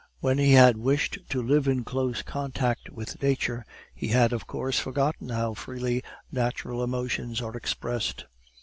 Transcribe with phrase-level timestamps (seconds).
[0.19, 3.63] When he had wished to live in close contact with nature,
[3.93, 8.25] he had of course forgotten how freely natural emotions are expressed.